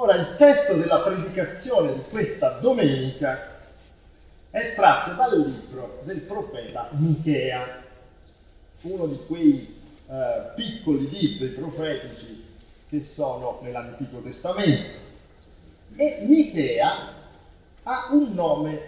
Ora 0.00 0.14
il 0.14 0.36
testo 0.36 0.76
della 0.76 1.00
predicazione 1.00 1.92
di 1.92 2.02
questa 2.08 2.60
domenica 2.60 3.58
è 4.48 4.72
tratto 4.76 5.14
dal 5.14 5.40
libro 5.40 6.02
del 6.04 6.20
profeta 6.20 6.88
Michea, 6.92 7.82
uno 8.82 9.06
di 9.08 9.18
quei 9.26 9.80
eh, 10.06 10.52
piccoli 10.54 11.08
libri 11.10 11.48
profetici 11.48 12.44
che 12.88 13.02
sono 13.02 13.58
nell'Antico 13.62 14.20
Testamento. 14.20 14.96
E 15.96 16.18
Michea 16.28 17.14
ha 17.82 18.08
un 18.12 18.34
nome 18.34 18.80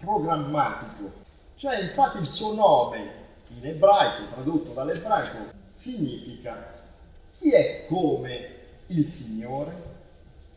programmatico, 0.00 1.12
cioè 1.54 1.80
infatti 1.80 2.24
il 2.24 2.28
suo 2.28 2.54
nome 2.54 3.10
in 3.56 3.66
ebraico, 3.66 4.24
tradotto 4.32 4.72
dall'ebraico, 4.72 5.52
significa 5.74 6.74
chi 7.38 7.52
è 7.52 7.86
come 7.86 8.56
il 8.88 9.06
Signore, 9.06 9.89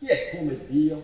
chi 0.04 0.10
è 0.10 0.36
come 0.36 0.66
Dio, 0.66 1.02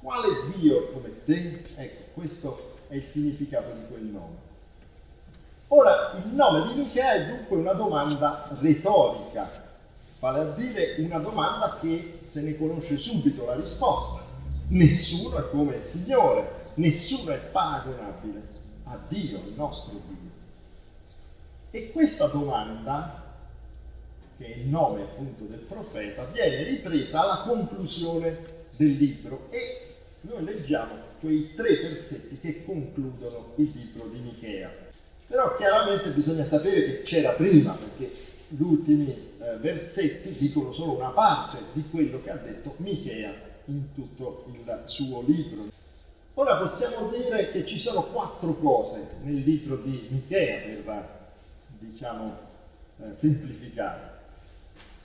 quale 0.00 0.28
Dio 0.56 0.92
come 0.92 1.24
te? 1.24 1.62
Ecco, 1.76 2.02
questo 2.14 2.78
è 2.88 2.94
il 2.94 3.04
significato 3.04 3.72
di 3.72 3.86
quel 3.86 4.04
nome. 4.04 4.48
Ora, 5.68 6.12
il 6.24 6.32
nome 6.32 6.68
di 6.68 6.80
Michea 6.80 7.12
è 7.12 7.26
dunque 7.26 7.58
una 7.58 7.74
domanda 7.74 8.48
retorica, 8.60 9.48
vale 10.20 10.40
a 10.40 10.54
dire 10.54 10.94
una 11.00 11.18
domanda 11.18 11.78
che 11.80 12.16
se 12.20 12.42
ne 12.42 12.56
conosce 12.56 12.96
subito 12.96 13.44
la 13.44 13.56
risposta. 13.56 14.38
Nessuno 14.68 15.36
è 15.36 15.50
come 15.50 15.76
il 15.76 15.84
Signore, 15.84 16.70
nessuno 16.74 17.32
è 17.32 17.38
paragonabile 17.38 18.42
a 18.84 18.98
Dio, 19.06 19.36
il 19.36 19.52
nostro 19.54 20.00
Dio. 20.06 20.30
E 21.72 21.92
questa 21.92 22.26
domanda, 22.28 23.19
che 24.40 24.46
è 24.46 24.56
il 24.56 24.68
nome 24.68 25.02
appunto 25.02 25.44
del 25.44 25.58
profeta, 25.58 26.24
viene 26.24 26.62
ripresa 26.62 27.22
alla 27.22 27.42
conclusione 27.46 28.38
del 28.74 28.92
libro 28.92 29.48
e 29.50 29.96
noi 30.22 30.42
leggiamo 30.44 30.94
quei 31.20 31.52
tre 31.54 31.76
versetti 31.82 32.38
che 32.40 32.64
concludono 32.64 33.52
il 33.56 33.70
libro 33.74 34.06
di 34.08 34.18
Michea. 34.20 34.70
Però 35.26 35.54
chiaramente 35.56 36.08
bisogna 36.10 36.44
sapere 36.44 36.86
che 36.86 37.02
c'era 37.02 37.32
prima, 37.32 37.74
perché 37.74 38.10
gli 38.48 38.62
ultimi 38.62 39.10
eh, 39.10 39.56
versetti 39.58 40.32
dicono 40.32 40.72
solo 40.72 40.92
una 40.92 41.10
parte 41.10 41.58
di 41.74 41.84
quello 41.90 42.22
che 42.22 42.30
ha 42.30 42.36
detto 42.36 42.74
Michea 42.78 43.32
in 43.66 43.92
tutto 43.94 44.46
il 44.54 44.82
suo 44.86 45.22
libro. 45.26 45.68
Ora 46.34 46.56
possiamo 46.56 47.10
dire 47.10 47.50
che 47.50 47.66
ci 47.66 47.78
sono 47.78 48.04
quattro 48.04 48.54
cose 48.54 49.18
nel 49.24 49.36
libro 49.36 49.76
di 49.76 50.08
Michea 50.10 50.60
per, 50.82 51.18
diciamo, 51.78 52.38
eh, 53.02 53.12
semplificare. 53.12 54.19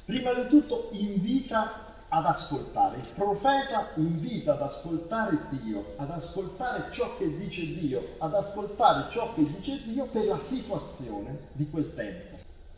Prima 0.06 0.34
di 0.34 0.48
tutto 0.50 0.90
invita 0.92 1.86
ad 2.10 2.26
ascoltare. 2.28 2.98
Il 2.98 3.12
profeta 3.16 3.90
invita 3.96 4.54
ad 4.54 4.62
ascoltare 4.62 5.48
Dio, 5.50 5.94
ad 5.98 6.12
ascoltare 6.12 6.92
ciò 6.92 7.18
che 7.18 7.36
dice 7.36 7.66
Dio, 7.74 8.16
ad 8.20 8.36
ascoltare 8.36 9.10
ciò 9.10 9.34
che 9.34 9.44
dice 9.44 9.82
Dio 9.84 10.06
per 10.06 10.26
la 10.26 10.38
situazione 10.38 11.50
di 11.54 11.68
quel 11.70 11.96
tempo. 11.96 12.36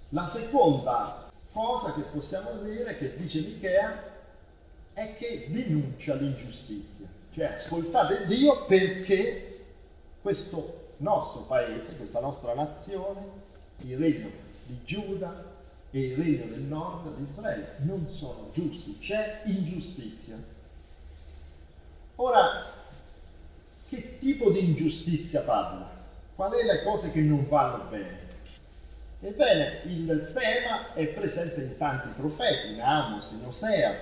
La 0.09 0.25
seconda 0.25 1.29
cosa 1.51 1.93
che 1.93 2.01
possiamo 2.13 2.61
dire 2.63 2.97
che 2.97 3.17
dice 3.17 3.41
Michea 3.41 4.03
è 4.93 5.17
che 5.17 5.47
denuncia 5.49 6.15
l'ingiustizia, 6.15 7.07
cioè 7.33 7.45
ascoltate 7.45 8.25
Dio 8.25 8.63
perché 8.65 9.65
questo 10.21 10.91
nostro 10.97 11.41
paese, 11.41 11.97
questa 11.97 12.21
nostra 12.21 12.53
nazione, 12.53 13.21
il 13.81 13.97
regno 13.97 14.29
di 14.65 14.79
Giuda, 14.85 15.55
e 15.91 15.99
il 15.99 16.17
regno 16.17 16.45
del 16.47 16.61
nord 16.61 17.15
di 17.15 17.23
Israele 17.23 17.75
non 17.79 18.07
sono 18.09 18.49
giusti, 18.53 18.97
c'è 18.99 19.41
ingiustizia. 19.45 20.35
Ora, 22.15 22.65
che 23.89 24.19
tipo 24.19 24.49
di 24.51 24.65
ingiustizia 24.69 25.41
parla? 25.41 25.89
Qual 26.35 26.51
è 26.51 26.63
le 26.63 26.83
cose 26.83 27.11
che 27.11 27.21
non 27.21 27.47
vanno 27.47 27.89
bene? 27.89 28.25
Ebbene, 29.19 29.81
il 29.85 30.31
tema 30.33 30.93
è 30.93 31.07
presente 31.07 31.61
in 31.61 31.77
tanti 31.77 32.09
profeti, 32.09 32.73
in 32.73 32.81
Amos, 32.81 33.31
in 33.31 33.45
Osea, 33.45 33.95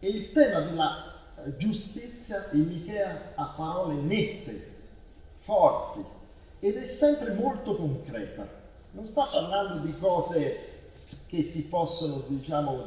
e 0.00 0.08
il 0.08 0.32
tema 0.32 0.60
della 0.60 1.14
giustizia 1.56 2.48
in 2.52 2.66
Michea 2.66 3.32
ha 3.34 3.44
parole 3.56 3.94
nette, 3.94 4.76
forti, 5.40 6.04
ed 6.60 6.76
è 6.76 6.84
sempre 6.84 7.32
molto 7.32 7.76
concreta. 7.76 8.46
Non 8.90 9.06
sta 9.06 9.24
parlando 9.24 9.84
di 9.84 9.96
cose 9.98 10.77
che 11.26 11.42
si 11.42 11.68
possono, 11.68 12.24
diciamo, 12.28 12.84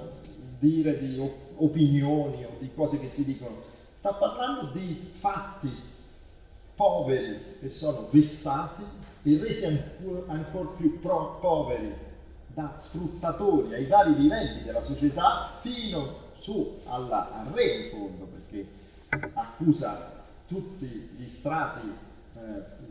dire 0.60 1.00
di 1.00 1.20
opinioni 1.56 2.44
o 2.46 2.56
di 2.60 2.70
cose 2.74 3.00
che 3.00 3.10
si 3.10 3.26
dicono. 3.26 3.56
Sta 3.94 4.14
parlando 4.14 4.72
di 4.72 5.12
fatti 5.14 5.72
poveri 6.76 7.58
che 7.60 7.70
sono 7.70 8.08
vessati 8.10 8.84
e 9.24 9.38
resi 9.38 9.66
ancora, 9.66 10.24
ancora 10.28 10.70
più 10.70 11.00
pro- 11.00 11.38
poveri 11.40 11.94
da 12.48 12.76
sfruttatori 12.78 13.74
ai 13.74 13.86
vari 13.86 14.16
livelli 14.16 14.62
della 14.64 14.82
società 14.82 15.58
fino 15.60 16.30
su 16.36 16.78
alla, 16.86 17.32
al 17.32 17.46
re 17.48 17.66
in 17.66 17.90
fondo 17.90 18.26
perché 18.26 18.66
accusa 19.34 20.10
tutti 20.48 20.88
gli 21.16 21.28
strati 21.28 21.88
eh, 22.34 22.40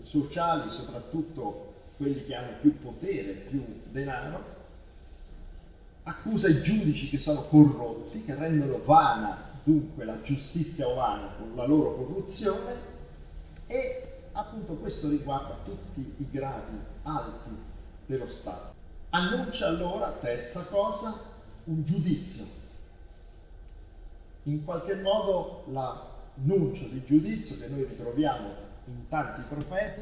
sociali, 0.03 0.71
soprattutto 0.71 1.69
quelli 1.97 2.25
che 2.25 2.35
hanno 2.35 2.53
più 2.61 2.79
potere, 2.79 3.33
più 3.33 3.62
denaro, 3.91 4.59
accusa 6.05 6.49
i 6.49 6.62
giudici 6.62 7.09
che 7.09 7.19
sono 7.19 7.43
corrotti, 7.43 8.25
che 8.25 8.34
rendono 8.34 8.83
vana 8.84 9.49
dunque 9.62 10.05
la 10.05 10.21
giustizia 10.22 10.88
umana 10.88 11.33
con 11.38 11.55
la 11.55 11.66
loro 11.66 11.94
corruzione 11.94 12.88
e 13.66 14.11
appunto 14.33 14.75
questo 14.77 15.09
riguarda 15.09 15.59
tutti 15.65 16.15
i 16.16 16.27
gradi 16.31 16.78
alti 17.03 17.50
dello 18.06 18.28
Stato. 18.28 18.75
Annuncia 19.11 19.66
allora, 19.66 20.16
terza 20.21 20.65
cosa, 20.65 21.12
un 21.65 21.84
giudizio. 21.84 22.44
In 24.44 24.65
qualche 24.65 24.97
modo 24.97 25.65
l'annuncio 25.69 26.87
di 26.88 27.05
giudizio 27.05 27.59
che 27.59 27.69
noi 27.69 27.84
ritroviamo 27.84 28.49
in 28.87 29.09
tanti 29.09 29.43
profeti 29.49 30.00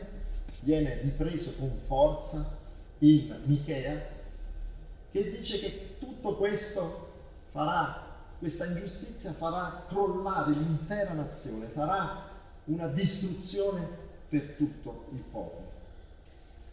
viene 0.61 1.01
ripreso 1.03 1.55
con 1.59 1.71
forza 1.87 2.57
in 3.01 3.35
Michea 3.45 4.17
che 5.23 5.31
dice 5.37 5.59
che 5.59 5.97
tutto 5.99 6.37
questo 6.37 7.09
farà, 7.51 8.07
questa 8.39 8.67
ingiustizia 8.67 9.33
farà 9.33 9.85
crollare 9.89 10.53
l'intera 10.53 11.13
nazione, 11.13 11.71
sarà 11.71 12.27
una 12.65 12.87
distruzione 12.87 13.87
per 14.29 14.55
tutto 14.57 15.07
il 15.13 15.23
popolo. 15.31 15.67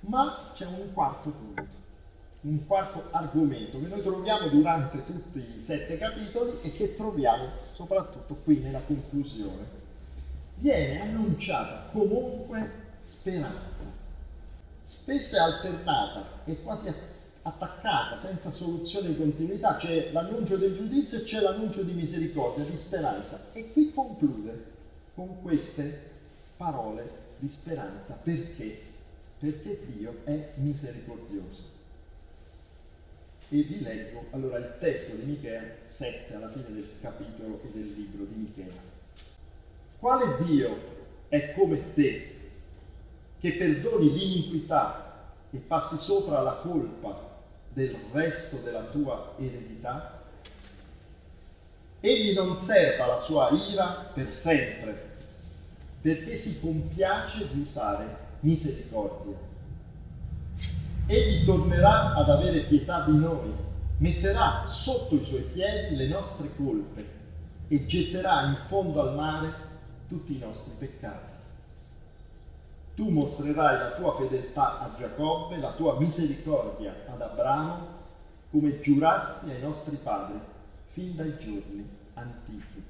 Ma 0.02 0.52
c'è 0.54 0.68
un 0.68 0.94
quarto 0.94 1.30
punto, 1.30 1.84
un 2.42 2.68
quarto 2.68 3.06
argomento 3.12 3.80
che 3.80 3.88
noi 3.88 4.04
troviamo 4.04 4.48
durante 4.50 5.04
tutti 5.04 5.40
i 5.40 5.62
sette 5.62 5.98
capitoli 5.98 6.60
e 6.62 6.72
che 6.72 6.94
troviamo 6.94 7.50
soprattutto 7.72 8.36
qui 8.44 8.60
nella 8.60 8.82
conclusione. 8.82 9.84
Viene 10.58 11.02
annunciata 11.02 11.90
comunque 11.92 12.84
speranza. 13.02 14.04
Spesso 14.84 15.36
è 15.36 15.40
alternata 15.40 16.44
e 16.46 16.62
quasi 16.62 16.94
attaccata, 17.48 18.16
senza 18.16 18.50
soluzione 18.50 19.10
di 19.10 19.18
continuità, 19.18 19.78
c'è 19.78 20.12
l'annuncio 20.12 20.58
del 20.58 20.76
giudizio 20.76 21.20
e 21.20 21.24
c'è 21.24 21.42
l'annuncio 21.42 21.84
di 21.84 21.94
misericordia, 21.94 22.64
di 22.64 22.76
speranza. 22.76 23.40
E 23.54 23.72
qui 23.72 23.94
conclude 23.94 24.74
con 25.14 25.42
queste 25.44 26.12
parole 26.58 27.08
di 27.38 27.48
speranza. 27.48 28.20
Perché? 28.22 28.80
Perché 29.38 29.80
Dio 29.86 30.22
è 30.24 30.54
misericordioso. 30.56 31.74
E 33.50 33.62
vi 33.62 33.82
leggo 33.82 34.26
allora 34.32 34.58
il 34.58 34.78
testo 34.80 35.16
di 35.18 35.32
Michea 35.32 35.62
7 35.86 36.34
alla 36.34 36.50
fine 36.50 36.66
del 36.74 36.90
capitolo 37.00 37.62
e 37.64 37.70
del 37.72 37.94
libro 37.96 38.24
di 38.24 38.36
Michea. 38.36 38.74
Quale 40.00 40.44
Dio 40.44 40.76
è 41.28 41.54
come 41.54 41.94
te 41.94 42.34
che 43.40 43.54
perdoni 43.54 44.12
l'iniquità 44.12 45.06
e 45.52 45.60
passi 45.60 45.96
sopra 45.98 46.42
la 46.42 46.54
colpa 46.56 47.25
del 47.76 47.94
resto 48.14 48.60
della 48.60 48.86
tua 48.86 49.34
eredità? 49.38 50.14
Egli 52.00 52.34
non 52.34 52.56
serba 52.56 53.06
la 53.06 53.18
sua 53.18 53.50
ira 53.50 54.12
per 54.14 54.32
sempre, 54.32 54.98
perché 56.02 56.38
si 56.38 56.62
compiace 56.62 57.52
di 57.52 57.60
usare 57.60 58.16
misericordia. 58.40 59.38
Egli 61.06 61.44
tornerà 61.46 62.14
ad 62.14 62.30
avere 62.30 62.62
pietà 62.62 63.04
di 63.04 63.18
noi, 63.18 63.54
metterà 63.98 64.64
sotto 64.66 65.16
i 65.16 65.22
suoi 65.22 65.44
piedi 65.44 65.96
le 65.96 66.08
nostre 66.08 66.56
colpe 66.56 67.14
e 67.68 67.86
getterà 67.86 68.44
in 68.44 68.56
fondo 68.64 69.02
al 69.02 69.14
mare 69.16 69.54
tutti 70.08 70.36
i 70.36 70.40
nostri 70.40 70.76
peccati. 70.80 71.35
Tu 72.96 73.10
mostrerai 73.10 73.78
la 73.80 73.92
tua 73.92 74.14
fedeltà 74.14 74.80
a 74.80 74.94
Giacobbe, 74.98 75.58
la 75.58 75.74
tua 75.74 75.98
misericordia 75.98 76.96
ad 77.08 77.22
Abramo, 77.22 77.94
come 78.52 78.80
giurasti 78.80 79.52
ai 79.52 79.60
nostri 79.60 79.98
padri 79.98 80.40
fin 80.94 81.14
dai 81.16 81.38
giorni 81.38 81.90
antichi. 82.14 82.84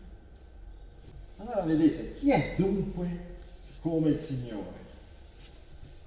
Allora 1.37 1.63
vedete, 1.63 2.13
chi 2.13 2.29
è 2.29 2.53
dunque 2.55 3.33
come 3.81 4.09
il 4.09 4.19
Signore? 4.19 4.83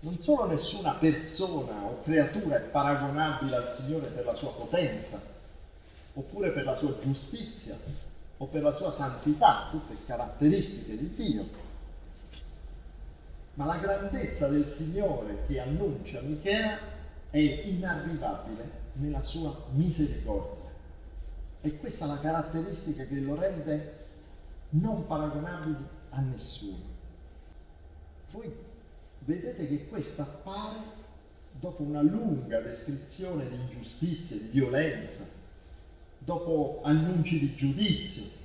Non 0.01 0.17
solo 0.21 0.47
nessuna 0.47 0.93
persona 0.93 1.85
o 1.87 2.01
creatura 2.03 2.57
è 2.57 2.61
paragonabile 2.61 3.57
al 3.57 3.69
Signore 3.69 4.07
per 4.07 4.25
la 4.25 4.35
sua 4.35 4.53
potenza, 4.53 5.21
oppure 6.15 6.51
per 6.51 6.65
la 6.65 6.77
sua 6.77 6.97
giustizia, 7.01 7.77
o 8.37 8.47
per 8.47 8.63
la 8.63 8.73
sua 8.73 8.93
santità, 8.93 9.67
tutte 9.69 9.97
caratteristiche 10.07 10.97
di 10.97 11.13
Dio, 11.17 11.67
ma 13.59 13.65
la 13.65 13.79
grandezza 13.79 14.47
del 14.47 14.69
Signore 14.69 15.45
che 15.49 15.59
annuncia 15.59 16.21
Michea 16.21 16.79
è 17.29 17.39
inarrivabile 17.39 18.71
nella 18.95 19.21
sua 19.21 19.53
misericordia. 19.73 20.71
E 21.61 21.77
questa 21.79 22.05
è 22.05 22.09
la 22.09 22.21
caratteristica 22.21 23.05
che 23.05 23.19
lo 23.19 23.35
rende 23.35 23.97
non 24.71 25.09
paragonabile 25.09 25.77
a 26.11 26.21
nessuno. 26.21 26.97
Voi 28.31 28.49
vedete 29.25 29.67
che 29.67 29.89
questa 29.89 30.23
appare 30.23 30.79
dopo 31.59 31.83
una 31.83 32.03
lunga 32.03 32.61
descrizione 32.61 33.49
di 33.49 33.57
ingiustizie, 33.57 34.39
di 34.39 34.49
violenza, 34.51 35.27
dopo 36.19 36.79
annunci 36.85 37.41
di 37.41 37.57
giudizio, 37.57 38.38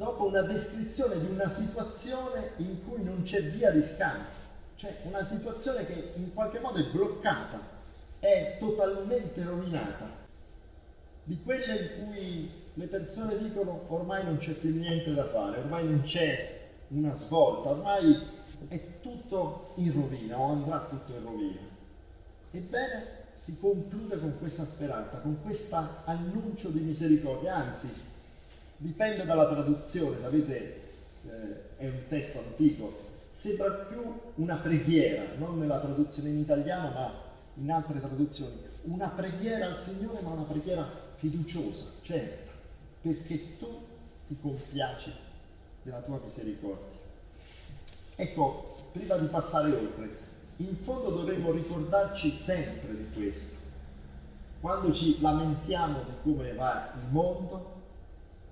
dopo 0.00 0.24
una 0.24 0.40
descrizione 0.40 1.20
di 1.20 1.26
una 1.26 1.50
situazione 1.50 2.52
in 2.56 2.82
cui 2.86 3.04
non 3.04 3.22
c'è 3.22 3.42
via 3.50 3.70
di 3.70 3.82
scambio, 3.82 4.30
cioè 4.76 4.96
una 5.02 5.22
situazione 5.22 5.84
che 5.84 6.12
in 6.16 6.32
qualche 6.32 6.58
modo 6.58 6.78
è 6.78 6.90
bloccata, 6.90 7.60
è 8.18 8.56
totalmente 8.58 9.44
rovinata, 9.44 10.08
di 11.22 11.38
quelle 11.42 11.76
in 11.76 12.06
cui 12.06 12.50
le 12.72 12.86
persone 12.86 13.36
dicono 13.36 13.84
ormai 13.88 14.24
non 14.24 14.38
c'è 14.38 14.52
più 14.52 14.74
niente 14.74 15.12
da 15.12 15.26
fare, 15.26 15.58
ormai 15.58 15.86
non 15.86 16.00
c'è 16.00 16.60
una 16.88 17.14
svolta, 17.14 17.68
ormai 17.68 18.18
è 18.68 19.00
tutto 19.02 19.72
in 19.74 19.92
rovina 19.92 20.38
o 20.38 20.52
andrà 20.52 20.86
tutto 20.88 21.12
in 21.12 21.22
rovina. 21.22 21.60
Ebbene, 22.52 23.18
si 23.32 23.58
conclude 23.60 24.18
con 24.18 24.38
questa 24.38 24.64
speranza, 24.64 25.18
con 25.18 25.42
questo 25.42 25.76
annuncio 26.04 26.70
di 26.70 26.80
misericordia, 26.80 27.54
anzi 27.54 28.08
dipende 28.80 29.26
dalla 29.26 29.46
traduzione, 29.46 30.18
sapete, 30.20 30.80
eh, 31.24 31.76
è 31.76 31.86
un 31.86 32.06
testo 32.08 32.38
antico, 32.38 33.08
sembra 33.30 33.70
più 33.70 34.20
una 34.36 34.56
preghiera, 34.56 35.34
non 35.36 35.58
nella 35.58 35.80
traduzione 35.80 36.30
in 36.30 36.38
italiano, 36.38 36.90
ma 36.90 37.12
in 37.54 37.70
altre 37.70 38.00
traduzioni, 38.00 38.58
una 38.84 39.10
preghiera 39.10 39.66
al 39.66 39.78
Signore, 39.78 40.22
ma 40.22 40.30
una 40.30 40.44
preghiera 40.44 40.88
fiduciosa, 41.16 41.84
certa, 42.00 42.52
perché 43.02 43.58
tu 43.58 43.68
ti 44.26 44.36
compiaci 44.40 45.12
della 45.82 46.00
tua 46.00 46.18
misericordia. 46.22 46.98
Ecco, 48.16 48.76
prima 48.92 49.16
di 49.16 49.26
passare 49.26 49.72
oltre, 49.72 50.08
in 50.56 50.74
fondo 50.76 51.10
dovremmo 51.10 51.50
ricordarci 51.52 52.34
sempre 52.34 52.96
di 52.96 53.06
questo. 53.12 53.58
Quando 54.60 54.92
ci 54.94 55.20
lamentiamo 55.20 56.02
di 56.02 56.12
come 56.22 56.54
va 56.54 56.92
il 56.96 57.10
mondo, 57.10 57.79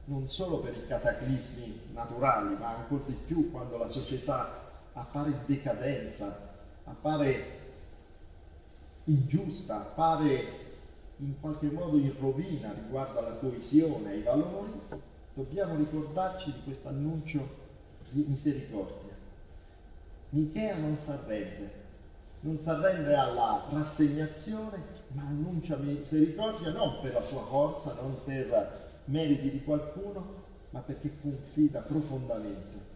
non 0.09 0.29
solo 0.29 0.59
per 0.59 0.75
i 0.75 0.87
cataclismi 0.87 1.81
naturali, 1.93 2.57
ma 2.57 2.77
ancora 2.77 3.03
di 3.07 3.17
più 3.27 3.51
quando 3.51 3.77
la 3.77 3.89
società 3.89 4.65
appare 4.95 5.31
in 5.31 5.41
decadenza, 5.47 6.35
appare 6.85 7.57
ingiusta, 9.05 9.77
appare 9.77 10.67
in 11.19 11.39
qualche 11.41 11.69
modo 11.71 11.99
in 11.99 12.13
rovina 12.19 12.73
riguardo 12.73 13.19
alla 13.19 13.37
coesione, 13.39 14.11
ai 14.11 14.23
valori, 14.23 14.81
dobbiamo 15.35 15.77
ricordarci 15.77 16.53
di 16.53 16.63
questo 16.65 16.89
annuncio 16.89 17.47
di 18.09 18.25
misericordia. 18.27 19.15
Michea 20.31 20.77
non 20.77 20.97
si 20.97 21.11
arrende, 21.11 21.71
non 22.41 22.59
si 22.59 22.69
arrende 22.69 23.15
alla 23.15 23.65
rassegnazione, 23.69 24.83
ma 25.09 25.23
annuncia 25.23 25.77
misericordia 25.77 26.71
non 26.71 26.99
per 27.01 27.13
la 27.13 27.23
sua 27.23 27.43
forza, 27.43 27.95
non 27.95 28.17
per 28.25 28.87
meriti 29.09 29.51
di 29.51 29.63
qualcuno, 29.63 30.47
ma 30.71 30.81
perché 30.81 31.13
confida 31.21 31.81
profondamente. 31.81 32.87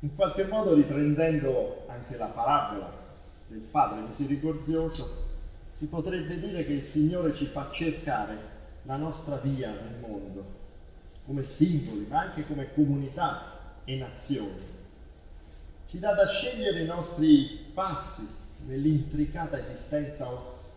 In 0.00 0.14
qualche 0.14 0.44
modo 0.44 0.74
riprendendo 0.74 1.84
anche 1.86 2.16
la 2.16 2.26
parabola 2.26 2.92
del 3.48 3.60
Padre 3.60 4.02
misericordioso, 4.06 5.24
si 5.70 5.86
potrebbe 5.86 6.38
dire 6.38 6.64
che 6.64 6.72
il 6.72 6.84
Signore 6.84 7.34
ci 7.34 7.46
fa 7.46 7.70
cercare 7.70 8.54
la 8.82 8.96
nostra 8.96 9.36
via 9.36 9.70
nel 9.70 9.98
mondo, 10.00 10.44
come 11.24 11.42
singoli, 11.42 12.06
ma 12.08 12.20
anche 12.20 12.46
come 12.46 12.72
comunità 12.72 13.58
e 13.84 13.96
nazioni. 13.96 14.74
Ci 15.88 15.98
dà 15.98 16.14
da 16.14 16.26
scegliere 16.26 16.82
i 16.82 16.86
nostri 16.86 17.70
passi 17.72 18.28
nell'intricata 18.66 19.58
esistenza 19.58 20.28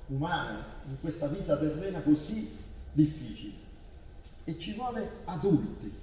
umana, 0.07 0.65
in 0.87 0.99
questa 0.99 1.27
vita 1.27 1.57
terrena 1.57 2.01
così 2.01 2.67
difficili. 2.93 3.57
E 4.43 4.59
ci 4.59 4.73
vuole 4.73 5.09
adulti, 5.25 5.93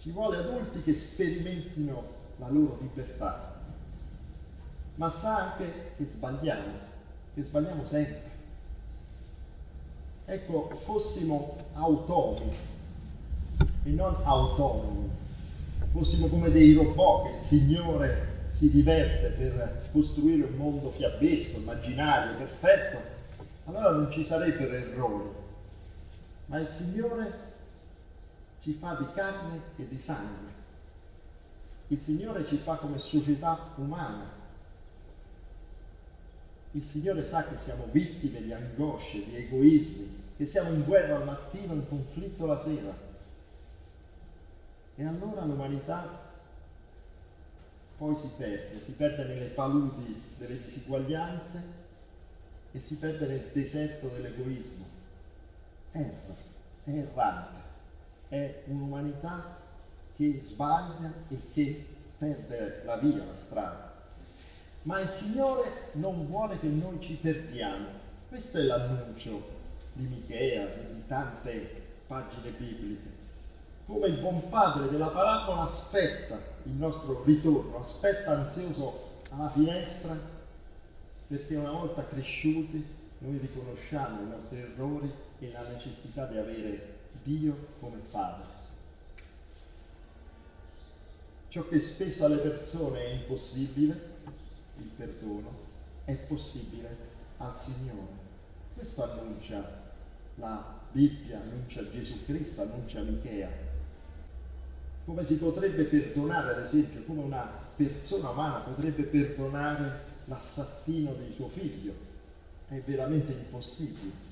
ci 0.00 0.10
vuole 0.10 0.36
adulti 0.38 0.82
che 0.82 0.94
sperimentino 0.94 2.14
la 2.38 2.50
loro 2.50 2.78
libertà, 2.80 3.54
ma 4.96 5.08
sa 5.08 5.52
anche 5.52 5.92
che 5.96 6.04
sbagliamo, 6.06 6.72
che 7.34 7.42
sbagliamo 7.42 7.84
sempre. 7.86 8.34
Ecco, 10.26 10.80
fossimo 10.84 11.56
automi 11.74 12.52
e 13.84 13.90
non 13.90 14.14
autonomi, 14.24 15.08
fossimo 15.92 16.26
come 16.26 16.50
dei 16.50 16.74
robot 16.74 17.28
che 17.28 17.36
il 17.36 17.40
Signore 17.40 18.34
si 18.50 18.70
diverte 18.70 19.28
per 19.28 19.88
costruire 19.92 20.44
un 20.44 20.56
mondo 20.56 20.90
fiabesco, 20.90 21.58
immaginario, 21.58 22.36
perfetto, 22.36 22.98
allora 23.66 23.90
non 23.90 24.10
ci 24.10 24.24
sarebbero 24.24 24.72
errori, 24.72 25.28
ma 26.46 26.58
il 26.58 26.68
Signore 26.68 27.44
ci 28.60 28.72
fa 28.74 28.94
di 28.94 29.06
carne 29.14 29.62
e 29.76 29.88
di 29.88 29.98
sangue. 29.98 30.64
Il 31.88 32.00
Signore 32.00 32.44
ci 32.44 32.56
fa 32.56 32.76
come 32.76 32.98
società 32.98 33.72
umana. 33.76 34.44
Il 36.72 36.84
Signore 36.84 37.24
sa 37.24 37.46
che 37.46 37.56
siamo 37.56 37.86
vittime 37.86 38.42
di 38.42 38.52
angosce, 38.52 39.24
di 39.24 39.36
egoismi, 39.36 40.24
che 40.36 40.46
siamo 40.46 40.70
in 40.70 40.84
guerra 40.84 41.16
al 41.16 41.24
mattino, 41.24 41.74
in 41.74 41.88
conflitto 41.88 42.44
la 42.44 42.58
sera. 42.58 42.94
E 44.96 45.04
allora 45.04 45.44
l'umanità 45.44 46.24
poi 47.96 48.14
si 48.14 48.30
perde, 48.36 48.80
si 48.82 48.92
perde 48.92 49.24
nelle 49.24 49.46
paludi 49.46 50.22
delle 50.36 50.60
disuguaglianze 50.60 51.64
e 52.72 52.80
si 52.80 52.96
perde 52.96 53.26
nel 53.26 53.50
deserto 53.52 54.08
dell'egoismo 54.08 54.95
erra, 55.96 56.34
è 56.84 56.90
errante, 56.90 57.58
è 58.28 58.62
un'umanità 58.66 59.56
che 60.16 60.40
sbaglia 60.42 61.12
e 61.28 61.40
che 61.52 61.86
perde 62.18 62.82
la 62.84 62.96
via, 62.96 63.24
la 63.24 63.34
strada. 63.34 63.94
Ma 64.82 65.00
il 65.00 65.10
Signore 65.10 65.90
non 65.92 66.26
vuole 66.26 66.58
che 66.58 66.68
noi 66.68 67.00
ci 67.00 67.14
perdiamo. 67.14 67.88
Questo 68.28 68.58
è 68.58 68.62
l'annuncio 68.62 69.54
di 69.94 70.06
Michea 70.06 70.72
e 70.72 70.94
di 70.94 71.06
tante 71.06 71.82
pagine 72.06 72.50
bibliche. 72.50 73.14
Come 73.86 74.08
il 74.08 74.18
buon 74.18 74.48
padre 74.48 74.88
della 74.88 75.08
parabola 75.08 75.62
aspetta 75.62 76.38
il 76.64 76.72
nostro 76.72 77.22
ritorno, 77.24 77.78
aspetta 77.78 78.32
ansioso 78.32 79.22
alla 79.30 79.50
finestra 79.50 80.16
perché 81.28 81.56
una 81.56 81.72
volta 81.72 82.06
cresciuti 82.06 82.84
noi 83.18 83.38
riconosciamo 83.38 84.22
i 84.22 84.28
nostri 84.28 84.58
errori 84.58 85.10
e 85.38 85.50
la 85.50 85.66
necessità 85.68 86.26
di 86.26 86.36
avere 86.36 86.94
Dio 87.22 87.56
come 87.80 87.98
Padre. 88.10 88.44
Ciò 91.48 91.66
che 91.68 91.80
spesso 91.80 92.26
alle 92.26 92.38
persone 92.38 93.00
è 93.00 93.12
impossibile, 93.14 94.14
il 94.76 94.90
perdono, 94.96 95.50
è 96.04 96.14
possibile 96.14 96.96
al 97.38 97.56
Signore. 97.56 98.24
Questo 98.74 99.02
annuncia 99.02 99.84
la 100.34 100.74
Bibbia, 100.92 101.40
annuncia 101.40 101.88
Gesù 101.90 102.24
Cristo, 102.26 102.62
annuncia 102.62 103.00
Michea. 103.00 103.50
Come 105.06 105.24
si 105.24 105.38
potrebbe 105.38 105.84
perdonare, 105.84 106.54
ad 106.54 106.60
esempio, 106.60 107.04
come 107.04 107.22
una 107.22 107.48
persona 107.74 108.30
umana 108.30 108.58
potrebbe 108.58 109.04
perdonare 109.04 110.00
l'assassino 110.26 111.14
di 111.14 111.32
suo 111.32 111.48
figlio? 111.48 112.05
È 112.68 112.80
veramente 112.80 113.32
impossibile 113.32 114.26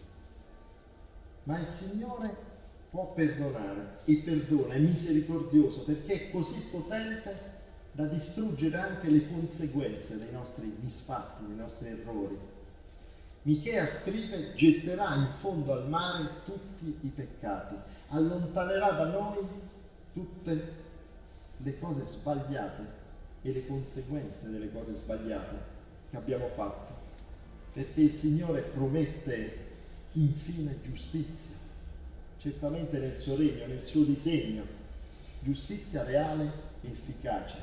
ma 1.45 1.59
il 1.59 1.69
Signore 1.69 2.53
può 2.91 3.12
perdonare 3.12 3.99
e 4.05 4.23
perdona, 4.25 4.75
è 4.75 4.79
misericordioso 4.79 5.83
perché 5.83 6.14
è 6.14 6.31
così 6.31 6.69
potente 6.71 7.53
da 7.93 8.07
distruggere 8.07 8.79
anche 8.79 9.09
le 9.09 9.29
conseguenze 9.29 10.19
dei 10.19 10.33
nostri 10.33 10.75
misfatti, 10.81 11.47
dei 11.47 11.57
nostri 11.57 11.88
errori. 11.88 12.38
Michea 13.43 13.87
scrive, 13.87 14.55
getterà 14.55 15.14
in 15.17 15.29
fondo 15.37 15.73
al 15.73 15.88
mare 15.88 16.29
tutti 16.45 16.97
i 17.03 17.09
peccati, 17.09 17.75
allontanerà 18.09 18.93
da 18.93 19.11
noi 19.11 19.47
tutte 20.14 20.83
le 21.59 21.79
cose 21.79 22.05
sbagliate 22.05 23.03
e 23.43 23.53
le 23.53 23.67
conseguenze 23.67 24.49
delle 24.49 24.73
cose 24.73 24.95
sbagliate 24.95 25.73
che 26.11 26.17
abbiamo 26.17 26.49
fatto, 26.49 27.03
perché 27.75 28.02
il 28.02 28.12
Signore 28.12 28.61
promette 28.62 29.59
infine 30.12 30.78
giustizia, 30.81 31.57
certamente 32.38 32.99
nel 32.99 33.19
suo 33.19 33.37
regno, 33.37 33.66
nel 33.66 33.83
suo 33.83 34.04
disegno, 34.04 34.62
giustizia 35.40 36.04
reale 36.04 36.52
e 36.83 36.90
efficace. 36.93 37.57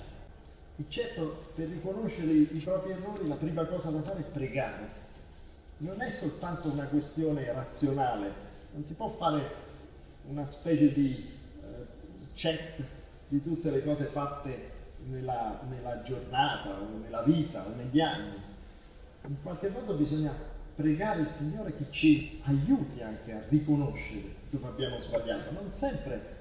E 0.76 0.86
certo, 0.90 1.46
per 1.56 1.70
riconoscere 1.70 2.32
i 2.34 2.62
propri 2.62 2.92
errori 2.92 3.26
la 3.26 3.36
prima 3.36 3.66
cosa 3.66 3.90
da 3.90 4.02
fare 4.02 4.20
è 4.20 4.24
pregare. 4.24 5.00
Non 5.78 6.02
è 6.02 6.10
soltanto 6.10 6.70
una 6.70 6.88
questione 6.88 7.50
razionale, 7.50 8.34
non 8.74 8.84
si 8.84 8.94
può 8.94 9.08
fare 9.08 9.70
una 10.28 10.46
specie 10.46 10.92
di 10.92 11.26
eh, 11.64 11.86
check 12.34 12.84
di 13.30 13.42
tutte 13.42 13.72
le 13.72 13.82
cose 13.82 14.06
fatte 14.06 14.72
nella, 15.06 15.62
nella 15.70 16.04
giornata 16.04 16.82
o 16.82 16.98
nella 16.98 17.22
vita 17.22 17.66
o 17.66 17.74
negli 17.76 18.02
anni. 18.02 18.51
In 19.28 19.42
qualche 19.44 19.70
modo 19.70 19.94
bisogna 19.94 20.34
pregare 20.76 21.22
il 21.22 21.30
Signore 21.30 21.76
che 21.76 21.86
ci 21.92 22.40
aiuti 22.44 23.02
anche 23.02 23.34
a 23.34 23.44
riconoscere 23.50 24.40
dove 24.50 24.68
abbiamo 24.68 25.00
sbagliato. 25.00 25.52
Non 25.52 25.72
sempre 25.72 26.40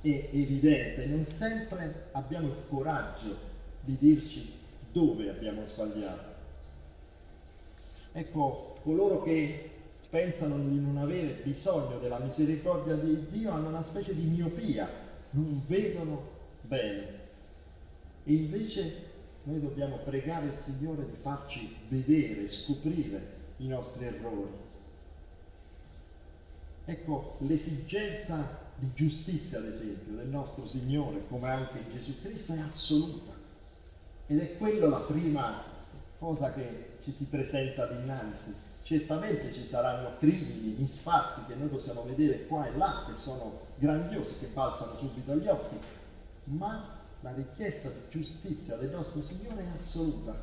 è 0.00 0.28
evidente, 0.32 1.06
non 1.06 1.26
sempre 1.26 2.08
abbiamo 2.12 2.48
il 2.48 2.56
coraggio 2.68 3.36
di 3.80 3.96
dirci 3.98 4.52
dove 4.92 5.30
abbiamo 5.30 5.64
sbagliato. 5.64 6.36
Ecco, 8.12 8.74
coloro 8.82 9.22
che 9.22 9.70
pensano 10.10 10.58
di 10.58 10.80
non 10.80 10.96
avere 10.96 11.40
bisogno 11.42 11.98
della 11.98 12.18
misericordia 12.18 12.94
di 12.94 13.26
Dio 13.30 13.50
hanno 13.50 13.68
una 13.68 13.82
specie 13.82 14.14
di 14.14 14.24
miopia, 14.24 14.88
non 15.30 15.62
vedono 15.66 16.26
bene. 16.62 17.16
E 18.24 18.32
invece 18.32 19.06
noi 19.48 19.60
dobbiamo 19.60 19.96
pregare 20.04 20.46
il 20.46 20.58
Signore 20.58 21.06
di 21.06 21.16
farci 21.22 21.74
vedere, 21.88 22.46
scoprire 22.46 23.36
i 23.58 23.66
nostri 23.66 24.04
errori. 24.04 24.66
Ecco, 26.84 27.36
l'esigenza 27.40 28.66
di 28.76 28.90
giustizia, 28.92 29.58
ad 29.58 29.64
esempio, 29.64 30.16
del 30.16 30.28
nostro 30.28 30.66
Signore, 30.66 31.26
come 31.28 31.48
anche 31.48 31.78
in 31.78 31.90
Gesù 31.90 32.20
Cristo, 32.20 32.52
è 32.52 32.58
assoluta. 32.58 33.32
Ed 34.26 34.38
è 34.38 34.56
quella 34.58 34.86
la 34.86 35.00
prima 35.00 35.62
cosa 36.18 36.52
che 36.52 36.96
ci 37.02 37.10
si 37.10 37.24
presenta 37.24 37.86
dinanzi. 37.86 38.54
Certamente 38.82 39.52
ci 39.52 39.64
saranno 39.64 40.16
crimini, 40.18 40.76
misfatti 40.78 41.44
che 41.46 41.54
noi 41.54 41.68
possiamo 41.68 42.04
vedere 42.04 42.46
qua 42.46 42.66
e 42.66 42.76
là, 42.76 43.04
che 43.06 43.14
sono 43.14 43.60
grandiosi, 43.76 44.38
che 44.40 44.48
balzano 44.48 44.96
subito 44.96 45.32
agli 45.32 45.46
occhi, 45.46 45.78
ma 46.44 46.97
la 47.20 47.32
richiesta 47.32 47.88
di 47.88 48.00
giustizia 48.10 48.76
del 48.76 48.90
nostro 48.90 49.22
Signore 49.22 49.64
è 49.64 49.76
assoluta 49.76 50.36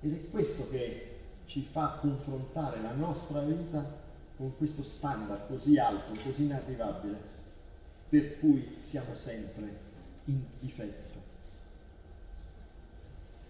ed 0.00 0.14
è 0.14 0.30
questo 0.30 0.70
che 0.70 1.14
ci 1.46 1.66
fa 1.70 1.98
confrontare 2.00 2.80
la 2.80 2.94
nostra 2.94 3.40
vita 3.42 4.04
con 4.36 4.56
questo 4.56 4.82
standard 4.82 5.46
così 5.46 5.78
alto, 5.78 6.14
così 6.22 6.44
inarrivabile, 6.44 7.18
per 8.08 8.38
cui 8.38 8.78
siamo 8.80 9.14
sempre 9.14 9.84
in 10.24 10.42
difetto. 10.60 11.18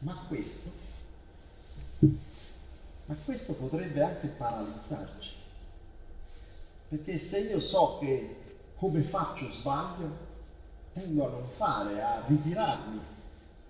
Ma 0.01 0.15
questo, 0.29 0.71
ma 3.07 3.15
questo 3.25 3.55
potrebbe 3.57 4.03
anche 4.03 4.29
paralizzarci, 4.29 5.31
perché 6.89 7.19
se 7.19 7.41
io 7.41 7.61
so 7.61 7.99
che 7.99 8.37
come 8.77 9.03
faccio 9.03 9.51
sbaglio, 9.51 10.26
tendo 10.97 11.27
a 11.27 11.31
non 11.31 11.47
fare, 11.47 12.03
a 12.03 12.23
ritirarmi, 12.27 12.99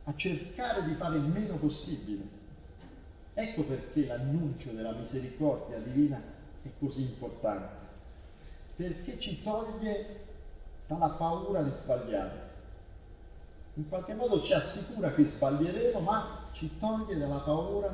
a 0.05 0.15
cercare 0.15 0.85
di 0.85 0.95
fare 0.95 1.17
il 1.17 1.25
meno 1.25 1.57
possibile. 1.57 2.23
Ecco 3.35 3.65
perché 3.65 4.07
l'annuncio 4.07 4.71
della 4.71 4.93
misericordia 4.93 5.79
divina 5.79 6.23
è 6.63 6.69
così 6.79 7.03
importante, 7.03 7.83
perché 8.77 9.19
ci 9.19 9.43
toglie 9.43 10.25
dalla 10.87 11.09
paura 11.09 11.63
di 11.63 11.71
sbagliare. 11.73 12.45
In 13.75 13.89
qualche 13.89 14.15
modo 14.15 14.41
ci 14.41 14.53
assicura 14.53 15.13
che 15.13 15.25
sbaglieremo, 15.25 15.99
ma 15.99 16.49
ci 16.53 16.79
toglie 16.79 17.19
dalla 17.19 17.41
paura 17.41 17.93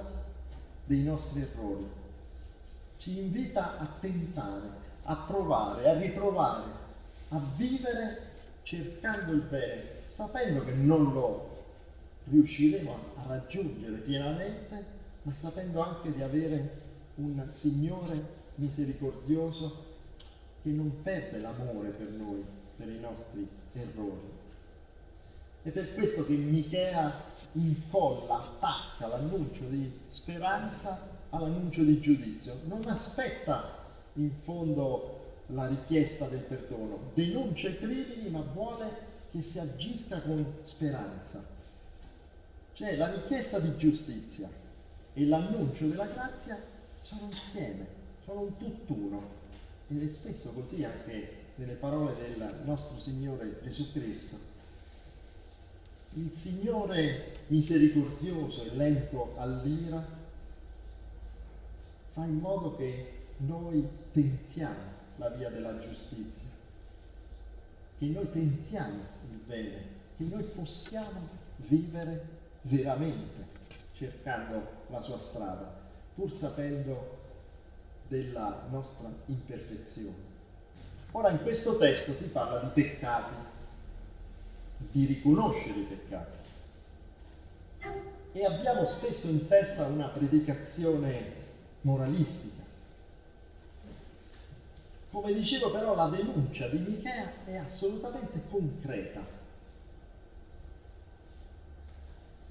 dei 0.85 1.03
nostri 1.05 1.41
errori. 1.41 1.91
Ci 2.99 3.19
invita 3.19 3.79
a 3.79 3.89
tentare, 3.99 4.69
a 5.05 5.17
provare, 5.27 5.89
a 5.89 5.99
riprovare, 5.99 6.71
a 7.31 7.41
vivere 7.57 8.32
cercando 8.63 9.33
il 9.33 9.43
bene, 9.43 9.83
sapendo 10.05 10.65
che 10.65 10.73
non 10.73 11.13
lo 11.13 11.51
riusciremo 12.25 12.97
a 13.17 13.27
raggiungere 13.27 13.99
pienamente, 13.99 14.85
ma 15.23 15.35
sapendo 15.35 15.81
anche 15.81 16.13
di 16.13 16.23
avere 16.23 16.81
un 17.17 17.47
Signore 17.53 18.41
misericordioso 18.57 19.91
che 20.63 20.71
non 20.71 21.03
perde 21.03 21.39
l'amore 21.39 21.91
per 21.91 22.09
noi, 22.11 22.45
per 22.77 22.89
i 22.89 22.99
nostri 22.99 23.47
errori. 23.73 24.41
È 25.63 25.71
per 25.71 25.95
questo 25.95 26.25
che 26.25 26.35
Michea 26.35 27.31
incolla, 27.53 28.39
attacca 28.39 29.07
l'annuncio 29.07 29.65
di 29.65 29.91
speranza 30.07 31.21
all'annuncio 31.31 31.83
di 31.83 32.01
giudizio. 32.01 32.55
Non 32.67 32.83
aspetta 32.87 33.81
in 34.15 34.31
fondo 34.43 35.22
la 35.47 35.67
richiesta 35.67 36.27
del 36.27 36.41
perdono, 36.41 37.11
denuncia 37.15 37.69
i 37.69 37.79
crimini 37.79 38.31
ma 38.31 38.41
vuole 38.41 39.11
che 39.31 39.43
si 39.43 39.59
agisca 39.59 40.21
con 40.21 40.45
speranza. 40.63 41.43
Cioè 42.75 42.97
la 42.97 43.11
richiesta 43.11 43.59
di 43.59 43.77
giustizia 43.77 44.49
e 45.15 45.27
l'annuncio 45.27 45.89
della 45.89 46.07
grazia 46.07 46.59
sono 47.01 47.27
insieme, 47.27 47.87
sono 48.25 48.41
un 48.41 48.57
tutt'uno. 48.57 49.41
Ed 49.89 50.03
è 50.03 50.07
spesso 50.07 50.51
così 50.53 50.85
anche 50.85 51.41
nelle 51.57 51.75
parole 51.75 52.15
del 52.17 52.63
nostro 52.65 52.99
Signore 52.99 53.61
Gesù 53.63 53.93
Cristo. 53.93 54.51
Il 56.15 56.31
Signore 56.33 57.37
misericordioso 57.49 58.63
e 58.65 58.75
lento 58.75 59.35
all'ira 59.37 60.05
fa 62.13 62.25
in 62.25 62.39
modo 62.39 62.77
che 62.77 63.21
noi 63.39 63.87
tentiamo 64.13 65.02
la 65.17 65.29
via 65.31 65.51
della 65.51 65.79
giustizia, 65.79 66.49
che 67.99 68.07
noi 68.07 68.31
tentiamo 68.31 69.01
il 69.31 69.39
bene, 69.47 69.87
che 70.17 70.25
noi 70.25 70.43
possiamo 70.43 71.29
vivere 71.57 72.41
veramente 72.63 73.47
cercando 73.95 74.85
la 74.89 75.01
sua 75.01 75.19
strada, 75.19 75.73
pur 76.15 76.33
sapendo 76.33 77.21
della 78.09 78.67
nostra 78.71 79.11
imperfezione. 79.27 80.31
Ora 81.13 81.31
in 81.31 81.43
questo 81.43 81.77
testo 81.79 82.13
si 82.15 82.31
parla 82.31 82.61
di 82.61 82.69
peccati, 82.69 83.35
di 84.91 85.05
riconoscere 85.07 85.81
i 85.81 85.85
peccati. 85.85 86.41
E 88.33 88.45
abbiamo 88.45 88.85
spesso 88.85 89.31
in 89.31 89.47
testa 89.47 89.87
una 89.87 90.09
predicazione 90.09 91.41
moralistica 91.83 92.62
come 95.13 95.35
dicevo 95.35 95.71
però 95.71 95.95
la 95.95 96.09
denuncia 96.09 96.67
di 96.69 96.79
Michea 96.79 97.45
è 97.45 97.57
assolutamente 97.57 98.41
concreta. 98.49 99.21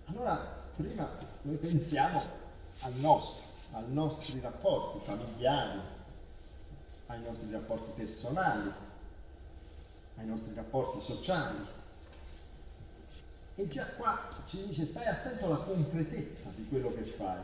Allora, 0.05 0.35
prima 0.75 1.09
noi 1.41 1.55
pensiamo 1.55 2.21
al 2.81 2.93
nostro, 2.97 3.45
ai 3.71 3.91
nostri 3.91 4.39
rapporti 4.41 5.03
familiari, 5.03 5.79
ai 7.07 7.21
nostri 7.23 7.51
rapporti 7.51 7.91
personali, 7.95 8.71
ai 10.17 10.25
nostri 10.27 10.53
rapporti 10.53 11.01
sociali. 11.01 11.65
E 13.55 13.67
già 13.69 13.87
qua 13.95 14.19
ci 14.45 14.67
dice 14.67 14.85
stai 14.85 15.07
attento 15.07 15.45
alla 15.45 15.63
concretezza 15.63 16.51
di 16.55 16.67
quello 16.67 16.93
che 16.93 17.05
fai 17.05 17.41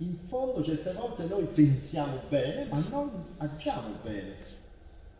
in 0.00 0.16
fondo 0.28 0.62
certe 0.62 0.92
volte 0.92 1.24
noi 1.24 1.44
pensiamo 1.44 2.20
bene 2.28 2.64
ma 2.66 2.78
non 2.88 3.26
agiamo 3.38 3.96
bene. 4.02 4.58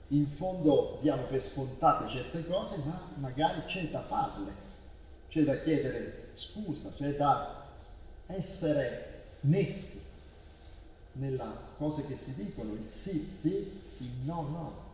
In 0.09 0.29
fondo 0.29 0.99
diamo 1.01 1.23
per 1.25 1.43
scontate 1.43 2.09
certe 2.09 2.47
cose 2.47 2.83
ma 2.87 3.09
magari 3.17 3.63
c'è 3.67 3.89
da 3.91 4.03
farle, 4.03 4.53
c'è 5.29 5.45
da 5.45 5.61
chiedere 5.61 6.31
scusa, 6.33 6.91
c'è 6.97 7.15
da 7.15 7.65
essere 8.27 9.25
netti 9.41 10.01
nelle 11.13 11.45
cose 11.77 12.07
che 12.07 12.17
si 12.17 12.35
dicono, 12.35 12.73
il 12.73 12.89
sì, 12.89 13.29
sì, 13.31 13.81
il 13.99 14.13
no, 14.25 14.43
no. 14.43 14.89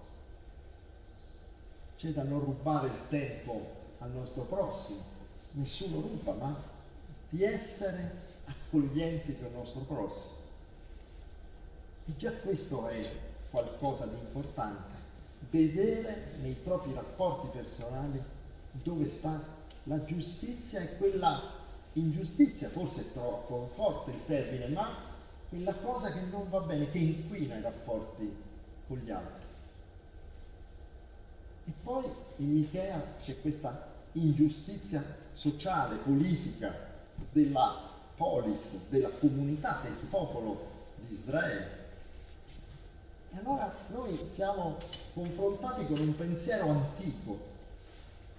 C'è 1.97 2.11
da 2.11 2.25
non 2.25 2.41
rubare 2.41 2.89
il 2.89 3.09
tempo 3.09 3.75
al 3.99 4.11
nostro 4.11 4.43
prossimo, 4.43 5.03
nessuno 5.53 6.01
ruba, 6.01 6.33
ma 6.33 6.55
di 7.29 7.43
essere 7.43 8.26
accoglienti 8.47 9.33
per 9.33 9.51
il 9.51 9.57
nostro 9.57 9.81
prossimo. 9.81 10.45
E 12.07 12.17
già 12.17 12.33
questo 12.33 12.89
è 12.89 13.19
qualcosa 13.51 14.07
di 14.07 14.17
importante, 14.17 14.95
vedere 15.51 16.33
nei 16.41 16.55
propri 16.55 16.93
rapporti 16.95 17.49
personali 17.53 18.23
dove 18.73 19.07
sta 19.09 19.43
la 19.85 20.05
giustizia 20.05 20.81
e 20.81 20.97
quella 20.97 21.41
ingiustizia, 21.95 22.69
forse 22.69 23.03
è 23.03 23.13
troppo 23.13 23.71
forte 23.75 24.11
il 24.11 24.25
termine, 24.27 24.69
ma 24.69 24.89
quella 25.49 25.75
cosa 25.75 26.13
che 26.13 26.21
non 26.31 26.49
va 26.51 26.61
bene, 26.61 26.91
che 26.91 26.99
inquina 26.99 27.57
i 27.57 27.63
rapporti 27.63 28.45
con 28.87 28.99
gli 28.99 29.11
altri. 29.11 29.47
E 31.65 31.73
poi 31.83 32.05
in 32.37 32.53
Michea 32.53 33.15
c'è 33.23 33.41
questa 33.41 33.95
ingiustizia 34.13 35.03
sociale, 35.33 35.97
politica 35.97 36.95
della 37.33 37.95
polis, 38.17 38.89
della 38.89 39.11
comunità, 39.11 39.81
del 39.83 39.97
popolo 40.09 40.75
di 40.97 41.15
Israele. 41.15 41.85
E 43.33 43.39
allora 43.39 43.73
noi 43.89 44.19
siamo 44.27 44.77
confrontati 45.13 45.87
con 45.87 45.99
un 45.99 46.17
pensiero 46.17 46.69
antico, 46.69 47.39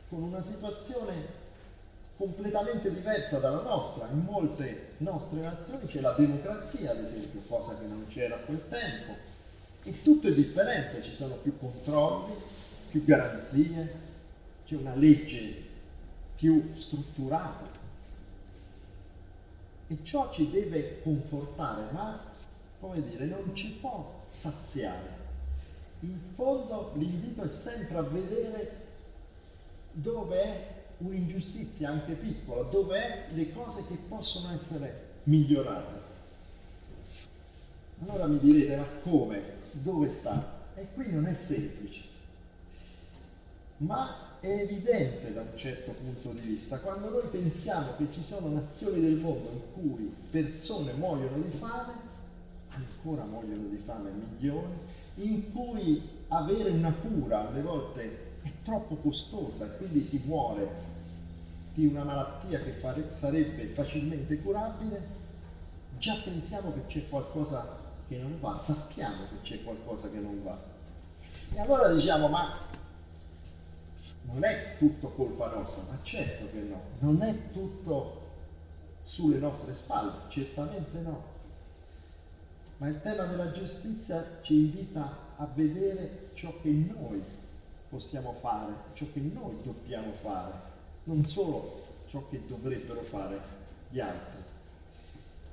con 0.10 0.24
una 0.24 0.42
situazione 0.42 1.46
completamente 2.18 2.92
diversa 2.92 3.38
dalla 3.38 3.62
nostra. 3.62 4.08
In 4.10 4.24
molte 4.24 4.94
nostre 4.98 5.42
nazioni 5.42 5.86
c'è 5.86 6.02
la 6.02 6.14
democrazia, 6.14 6.92
ad 6.92 7.00
esempio, 7.00 7.42
cosa 7.48 7.78
che 7.78 7.86
non 7.86 8.08
c'era 8.10 8.36
a 8.36 8.40
quel 8.40 8.68
tempo. 8.68 9.14
E 9.84 10.02
tutto 10.02 10.28
è 10.28 10.34
differente, 10.34 11.04
ci 11.04 11.14
sono 11.14 11.36
più 11.36 11.58
controlli, 11.60 12.34
più 12.90 13.06
garanzie, 13.06 14.06
c'è 14.66 14.76
una 14.76 14.96
legge 14.96 15.66
più 16.36 16.72
strutturata. 16.76 17.86
E 19.88 19.98
ciò 20.04 20.32
ci 20.32 20.50
deve 20.50 21.02
confortare, 21.02 21.92
ma, 21.92 22.20
come 22.80 23.02
dire, 23.04 23.26
non 23.26 23.56
ci 23.56 23.74
può 23.80 24.22
saziare. 24.28 25.26
In 26.02 26.18
fondo 26.36 26.92
l'invito 26.96 27.42
è 27.44 27.48
sempre 27.48 27.98
a 27.98 28.02
vedere 28.02 28.86
dove 29.92 30.42
è 30.42 30.76
un'ingiustizia 30.98 31.90
anche 31.90 32.14
piccola, 32.14 32.64
dove 32.64 33.00
è 33.00 33.34
le 33.34 33.52
cose 33.54 33.88
che 33.88 33.98
possono 34.08 34.54
essere 34.54 35.06
migliorate. 35.24 36.16
Allora 38.04 38.28
mi 38.28 38.40
direte, 38.40 38.76
ma 38.76 38.86
come? 39.02 39.42
Dove 39.72 40.10
sta? 40.10 40.56
E 40.76 40.94
qui 40.94 41.10
non 41.10 41.26
è 41.26 41.34
semplice 41.34 42.08
ma 43.78 44.27
è 44.48 44.62
evidente 44.62 45.34
da 45.34 45.42
un 45.42 45.58
certo 45.58 45.92
punto 45.92 46.32
di 46.32 46.40
vista. 46.40 46.80
Quando 46.80 47.10
noi 47.10 47.28
pensiamo 47.30 47.96
che 47.98 48.08
ci 48.12 48.24
sono 48.24 48.48
nazioni 48.48 49.02
del 49.02 49.18
mondo 49.18 49.50
in 49.52 49.62
cui 49.74 50.14
persone 50.30 50.94
muoiono 50.94 51.38
di 51.38 51.50
fame, 51.50 51.94
ancora 52.70 53.24
muoiono 53.26 53.68
di 53.68 53.82
fame 53.84 54.12
milioni, 54.12 54.78
in 55.16 55.52
cui 55.52 56.02
avere 56.30 56.70
una 56.70 56.94
cura 56.94 57.50
alle 57.50 57.62
volte 57.62 58.26
è 58.42 58.52
troppo 58.64 58.96
costosa 58.96 59.66
e 59.66 59.78
quindi 59.78 60.04
si 60.04 60.24
muore 60.26 60.86
di 61.74 61.86
una 61.86 62.04
malattia 62.04 62.60
che 62.60 62.72
fare, 62.72 63.12
sarebbe 63.12 63.66
facilmente 63.68 64.40
curabile, 64.42 65.16
già 66.00 66.16
pensiamo 66.24 66.74
che 66.74 66.86
c'è 66.88 67.10
qualcosa 67.10 67.86
che 68.08 68.18
non 68.18 68.40
va, 68.40 68.58
sappiamo 68.60 69.24
che 69.30 69.42
c'è 69.42 69.64
qualcosa 69.64 70.10
che 70.10 70.20
non 70.20 70.42
va. 70.44 70.58
E 71.54 71.60
allora 71.60 71.94
diciamo, 71.94 72.28
ma 72.30 72.58
non 74.32 74.44
è 74.44 74.78
tutto 74.78 75.10
colpa 75.10 75.48
nostra, 75.48 75.84
ma 75.90 75.98
certo 76.04 76.50
che 76.52 76.60
no, 76.60 76.82
non 77.00 77.22
è 77.22 77.52
tutto 77.52 78.26
sulle 79.04 79.38
nostre 79.38 79.74
spalle, 79.74 80.12
certamente 80.30 81.00
no. 81.00 81.36
Ma 82.78 82.88
il 82.88 83.02
tema 83.02 83.24
della 83.24 83.52
giustizia 83.52 84.24
ci 84.42 84.54
invita 84.54 85.18
a 85.38 85.48
vedere 85.56 86.30
ciò 86.34 86.54
che 86.62 86.70
noi 86.70 87.24
possiamo 87.90 88.34
fare, 88.34 88.74
ciò 88.94 89.06
che 89.14 89.22
noi 89.22 89.58
dobbiamo 89.64 90.12
fare, 90.12 90.54
non 91.06 91.26
solo 91.26 91.86
ciò 92.08 92.28
che 92.30 92.42
dovrebbero 92.46 93.02
fare 93.02 93.40
gli 93.90 94.00
altri. 94.00 94.56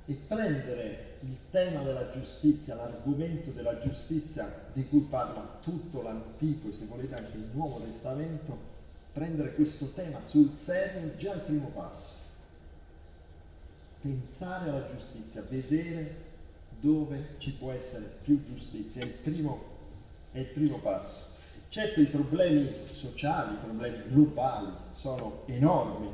E 0.07 0.13
prendere 0.13 1.17
il 1.21 1.35
tema 1.49 1.81
della 1.81 2.11
giustizia, 2.11 2.75
l'argomento 2.75 3.49
della 3.51 3.79
giustizia 3.79 4.69
di 4.73 4.87
cui 4.87 5.01
parla 5.09 5.57
tutto 5.63 6.03
l'Antico 6.03 6.67
e 6.67 6.73
se 6.73 6.85
volete 6.85 7.15
anche 7.15 7.37
il 7.37 7.47
Nuovo 7.53 7.79
Testamento, 7.79 8.73
prendere 9.13 9.55
questo 9.55 9.93
tema 9.93 10.19
sul 10.23 10.53
serio 10.53 11.15
già 11.17 11.33
il 11.33 11.41
primo 11.41 11.69
passo. 11.69 12.19
Pensare 14.01 14.69
alla 14.69 14.87
giustizia, 14.87 15.43
vedere 15.49 16.23
dove 16.79 17.35
ci 17.39 17.53
può 17.53 17.71
essere 17.71 18.05
più 18.21 18.43
giustizia, 18.43 19.01
è 19.01 19.05
il 19.05 19.11
primo, 19.11 19.63
è 20.31 20.39
il 20.39 20.47
primo 20.47 20.77
passo. 20.77 21.33
Certo 21.69 21.99
i 21.99 22.05
problemi 22.05 22.69
sociali, 22.93 23.55
i 23.55 23.59
problemi 23.59 23.97
globali 24.09 24.71
sono 24.93 25.41
enormi. 25.45 26.11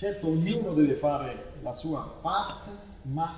Certo 0.00 0.28
ognuno 0.28 0.72
deve 0.72 0.94
fare 0.94 1.58
la 1.60 1.74
sua 1.74 2.00
parte, 2.22 2.70
ma 3.02 3.30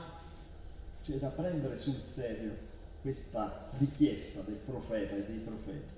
c'è 1.02 1.14
da 1.14 1.26
prendere 1.26 1.76
sul 1.76 2.00
serio 2.04 2.56
questa 3.00 3.66
richiesta 3.78 4.42
del 4.42 4.60
profeta 4.64 5.16
e 5.16 5.24
dei 5.24 5.38
profeti 5.38 5.92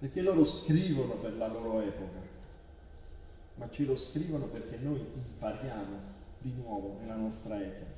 perché 0.00 0.22
loro 0.22 0.44
scrivono 0.44 1.14
per 1.18 1.36
la 1.36 1.46
loro 1.46 1.78
epoca, 1.78 2.18
ma 3.54 3.70
ce 3.70 3.84
lo 3.84 3.94
scrivono 3.94 4.46
perché 4.46 4.76
noi 4.78 4.98
impariamo 4.98 6.00
di 6.38 6.54
nuovo 6.60 6.96
nella 7.00 7.14
nostra 7.14 7.62
epoca. 7.62 7.92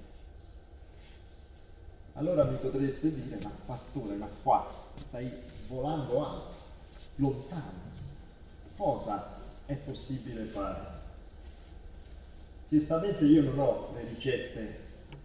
Allora 2.16 2.44
mi 2.44 2.57
potreste 2.57 3.14
dire, 3.14 3.38
ma 3.42 3.50
pastore, 3.64 4.14
ma 4.16 4.29
qua 4.42 4.70
stai 5.03 5.33
volando 5.68 6.22
alto, 6.22 6.57
lontano, 7.14 7.81
cosa 8.76 9.38
è 9.64 9.74
possibile 9.76 10.44
fare? 10.44 10.99
Certamente 12.70 13.24
io 13.24 13.42
non 13.42 13.59
ho 13.59 13.90
le 13.96 14.04
ricette 14.04 14.78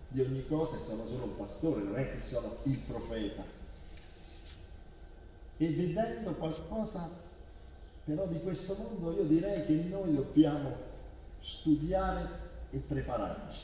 di 0.07 0.19
ogni 0.19 0.47
cosa 0.47 0.77
sono 0.77 1.05
solo 1.05 1.25
un 1.25 1.35
pastore, 1.35 1.83
non 1.83 1.95
è 1.95 2.11
che 2.11 2.19
sono 2.19 2.57
il 2.63 2.79
profeta, 2.79 3.45
e 5.57 5.69
vedendo 5.69 6.33
qualcosa 6.33 7.07
però 8.03 8.25
di 8.25 8.41
questo 8.41 8.77
mondo 8.77 9.11
io 9.11 9.25
direi 9.25 9.63
che 9.63 9.73
noi 9.73 10.15
dobbiamo 10.15 10.75
studiare 11.39 12.27
e 12.71 12.79
prepararci. 12.79 13.61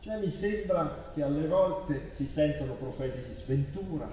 Cioè 0.00 0.16
mi 0.16 0.30
sembra 0.30 1.10
che 1.12 1.22
alle 1.22 1.46
volte 1.46 2.10
si 2.10 2.26
sentono 2.26 2.72
profeti 2.72 3.20
di 3.20 3.34
sventura 3.34 4.08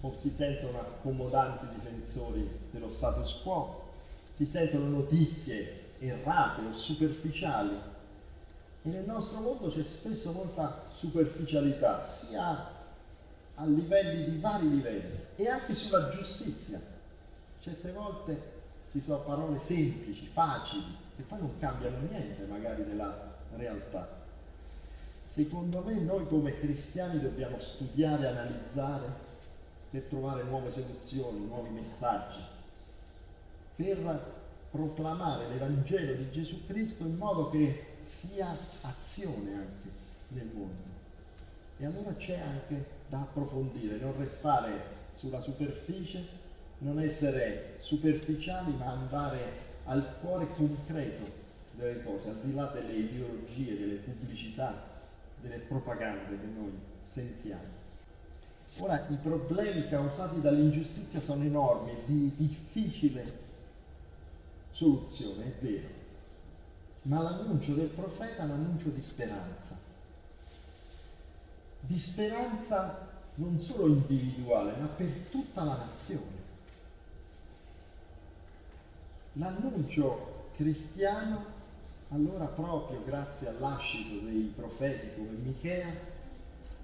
o 0.00 0.12
si 0.16 0.30
sentono 0.30 0.80
accomodanti 0.80 1.68
difensori 1.68 2.50
dello 2.72 2.90
status 2.90 3.42
quo, 3.42 3.90
si 4.32 4.44
sentono 4.44 4.88
notizie 4.88 5.84
errate 5.98 6.62
o 6.66 6.72
superficiali 6.72 7.94
e 8.86 8.88
nel 8.88 9.04
nostro 9.04 9.40
mondo 9.40 9.68
c'è 9.68 9.82
spesso 9.82 10.30
molta 10.32 10.84
superficialità, 10.92 12.04
sia 12.04 12.74
a 13.56 13.64
livelli 13.64 14.30
di 14.30 14.38
vari 14.38 14.70
livelli 14.70 15.24
e 15.34 15.48
anche 15.48 15.74
sulla 15.74 16.08
giustizia. 16.08 16.80
Certe 17.58 17.90
volte 17.90 18.52
ci 18.92 19.00
sono 19.00 19.24
parole 19.24 19.58
semplici, 19.58 20.28
facili, 20.32 20.84
che 21.16 21.22
poi 21.22 21.40
non 21.40 21.58
cambiano 21.58 21.98
niente 22.08 22.44
magari 22.44 22.84
della 22.84 23.34
realtà. 23.56 24.08
Secondo 25.32 25.82
me 25.82 25.94
noi 25.94 26.28
come 26.28 26.56
cristiani 26.56 27.18
dobbiamo 27.18 27.58
studiare, 27.58 28.28
analizzare 28.28 29.12
per 29.90 30.02
trovare 30.02 30.44
nuove 30.44 30.70
soluzioni, 30.70 31.44
nuovi 31.44 31.70
messaggi, 31.70 32.40
per 33.74 34.35
proclamare 34.70 35.48
l'Evangelo 35.48 36.14
di 36.14 36.30
Gesù 36.30 36.66
Cristo 36.66 37.04
in 37.04 37.16
modo 37.16 37.50
che 37.50 37.96
sia 38.00 38.56
azione 38.82 39.54
anche 39.54 39.88
nel 40.28 40.50
mondo. 40.52 40.94
E 41.78 41.86
allora 41.86 42.14
c'è 42.14 42.38
anche 42.38 42.86
da 43.08 43.20
approfondire, 43.20 43.98
non 43.98 44.16
restare 44.18 44.94
sulla 45.14 45.40
superficie, 45.40 46.26
non 46.78 47.00
essere 47.00 47.76
superficiali, 47.78 48.72
ma 48.72 48.86
andare 48.86 49.64
al 49.84 50.18
cuore 50.20 50.48
concreto 50.54 51.44
delle 51.72 52.02
cose, 52.02 52.30
al 52.30 52.40
di 52.40 52.54
là 52.54 52.66
delle 52.72 52.92
ideologie, 52.92 53.78
delle 53.78 53.96
pubblicità, 53.96 54.82
delle 55.40 55.58
propagande 55.58 56.38
che 56.40 56.46
noi 56.46 56.72
sentiamo. 57.00 57.84
Ora, 58.78 59.06
i 59.08 59.16
problemi 59.16 59.88
causati 59.88 60.40
dall'ingiustizia 60.40 61.20
sono 61.20 61.44
enormi 61.44 61.92
di 62.04 62.32
difficile 62.36 63.44
soluzione, 64.76 65.44
è 65.44 65.64
vero, 65.64 65.88
ma 67.02 67.22
l'annuncio 67.22 67.72
del 67.74 67.88
profeta 67.88 68.42
è 68.42 68.44
un 68.44 68.50
annuncio 68.50 68.90
di 68.90 69.00
speranza 69.00 69.86
di 71.86 71.98
speranza 71.98 73.14
non 73.36 73.60
solo 73.60 73.86
individuale, 73.86 74.76
ma 74.78 74.86
per 74.86 75.10
tutta 75.30 75.62
la 75.62 75.76
nazione. 75.76 76.44
L'annuncio 79.34 80.50
cristiano 80.56 81.54
allora 82.08 82.46
proprio 82.46 83.02
grazie 83.04 83.48
all'ascito 83.48 84.24
dei 84.24 84.52
profeti 84.54 85.14
come 85.16 85.30
Michea, 85.30 85.92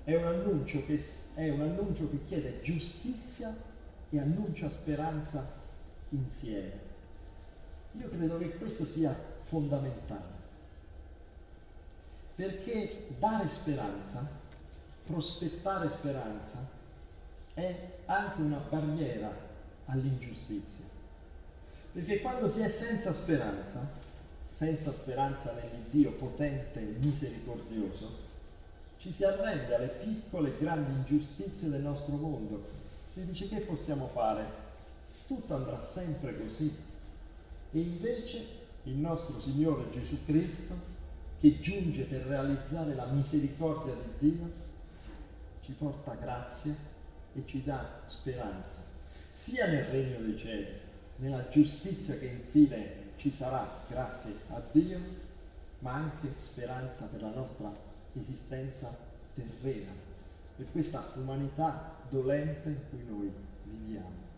è 0.04 0.14
un 0.14 0.24
annuncio 0.24 0.84
che, 0.84 1.02
è 1.34 1.48
un 1.50 1.60
annuncio 1.60 2.10
che 2.10 2.24
chiede 2.26 2.60
giustizia 2.62 3.54
e 4.10 4.18
annuncia 4.18 4.68
speranza 4.68 5.48
insieme. 6.10 6.91
Io 7.98 8.08
credo 8.08 8.38
che 8.38 8.56
questo 8.56 8.84
sia 8.84 9.14
fondamentale, 9.42 10.40
perché 12.34 13.06
dare 13.18 13.48
speranza, 13.48 14.26
prospettare 15.06 15.90
speranza, 15.90 16.66
è 17.54 17.92
anche 18.06 18.40
una 18.40 18.58
barriera 18.68 19.30
all'ingiustizia. 19.86 20.84
Perché 21.92 22.20
quando 22.20 22.48
si 22.48 22.60
è 22.62 22.68
senza 22.68 23.12
speranza, 23.12 23.86
senza 24.46 24.92
speranza 24.92 25.52
nell'Iddio 25.52 26.12
potente 26.12 26.80
e 26.80 26.96
misericordioso, 26.98 28.30
ci 28.96 29.12
si 29.12 29.24
arrende 29.24 29.74
alle 29.74 29.88
piccole 29.88 30.48
e 30.48 30.58
grandi 30.58 30.92
ingiustizie 30.92 31.68
del 31.68 31.82
nostro 31.82 32.14
mondo. 32.14 32.64
Si 33.12 33.24
dice 33.26 33.48
che 33.48 33.60
possiamo 33.60 34.06
fare? 34.06 34.60
Tutto 35.26 35.54
andrà 35.54 35.80
sempre 35.82 36.40
così. 36.40 36.90
E 37.74 37.80
invece 37.80 38.46
il 38.84 38.96
nostro 38.96 39.40
Signore 39.40 39.90
Gesù 39.90 40.24
Cristo, 40.26 40.76
che 41.40 41.58
giunge 41.60 42.04
per 42.04 42.20
realizzare 42.22 42.94
la 42.94 43.06
misericordia 43.06 43.94
di 43.94 44.30
Dio, 44.30 44.50
ci 45.62 45.72
porta 45.72 46.12
grazia 46.14 46.74
e 47.34 47.42
ci 47.46 47.62
dà 47.62 48.00
speranza, 48.04 48.80
sia 49.30 49.66
nel 49.68 49.84
regno 49.84 50.20
dei 50.20 50.36
cieli, 50.36 50.70
nella 51.16 51.48
giustizia 51.48 52.18
che 52.18 52.26
infine 52.26 53.00
ci 53.16 53.30
sarà 53.30 53.66
grazie 53.88 54.34
a 54.48 54.62
Dio, 54.70 55.00
ma 55.78 55.94
anche 55.94 56.34
speranza 56.36 57.06
per 57.06 57.22
la 57.22 57.30
nostra 57.30 57.72
esistenza 58.12 58.94
terrena, 59.34 59.92
per 60.56 60.66
questa 60.70 61.10
umanità 61.14 61.94
dolente 62.10 62.68
in 62.68 62.80
cui 62.90 63.04
noi 63.06 63.32
viviamo. 63.64 64.31